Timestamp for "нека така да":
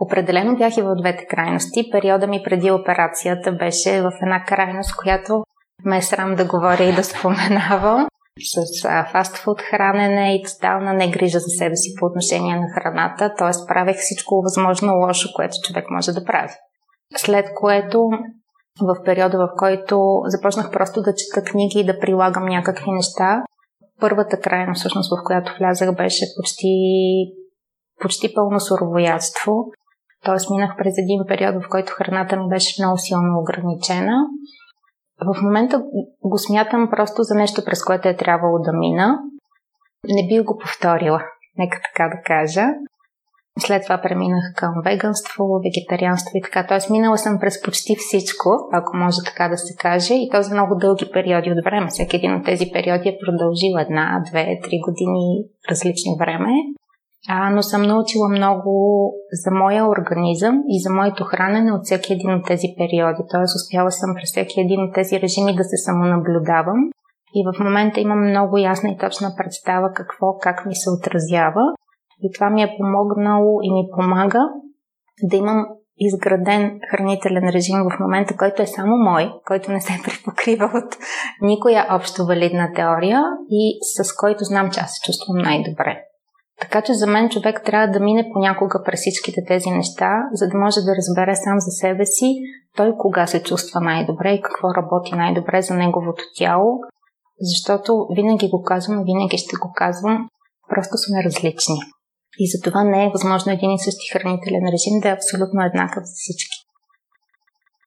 41.58-42.22